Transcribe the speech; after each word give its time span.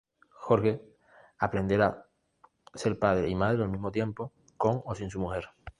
Jorge 0.45 0.81
aprenderá 1.37 2.07
ser 2.73 2.97
padre 2.97 3.29
y 3.29 3.35
madre 3.35 3.61
al 3.61 3.69
mismo 3.69 3.91
tiempo, 3.91 4.33
con 4.57 4.81
o 4.83 4.95
sin 4.95 5.11
su 5.11 5.19
mujer. 5.19 5.49